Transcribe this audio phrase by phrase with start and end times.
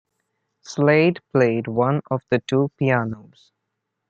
[0.63, 3.51] Slade played one of the two pianos.